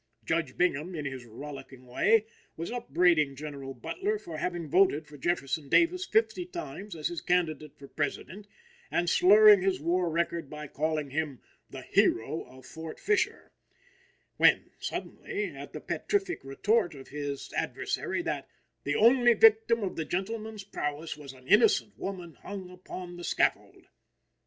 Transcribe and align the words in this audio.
Judge 0.25 0.57
Bingham, 0.57 0.95
in 0.95 1.05
his 1.05 1.25
rollicking 1.25 1.85
way, 1.85 2.25
was 2.57 2.71
upbraiding 2.71 3.35
General 3.35 3.75
Butler 3.75 4.17
for 4.17 4.37
having 4.39 4.67
voted 4.67 5.05
for 5.05 5.15
Jefferson 5.15 5.69
Davis 5.69 6.07
fifty 6.07 6.43
times 6.43 6.95
as 6.95 7.09
his 7.09 7.21
candidate 7.21 7.77
for 7.77 7.87
President, 7.87 8.47
and 8.89 9.07
slurring 9.07 9.61
his 9.61 9.79
war 9.79 10.09
record 10.09 10.49
by 10.49 10.65
calling 10.65 11.11
him 11.11 11.39
"the 11.69 11.83
hero 11.83 12.41
of 12.45 12.65
Fort 12.65 12.99
Fisher;" 12.99 13.51
when, 14.37 14.71
suddenly, 14.79 15.55
at 15.55 15.71
the 15.71 15.79
petrific 15.79 16.43
retort 16.43 16.95
of 16.95 17.09
his 17.09 17.53
adversary 17.55 18.23
that 18.23 18.49
"the 18.83 18.95
only 18.95 19.35
victim 19.35 19.83
of 19.83 19.97
the 19.97 20.05
gentleman's 20.05 20.63
prowess 20.63 21.15
was 21.15 21.31
an 21.31 21.47
innocent 21.47 21.95
woman 21.99 22.33
hung 22.41 22.71
upon 22.71 23.17
the 23.17 23.23
scaffold!" 23.23 23.85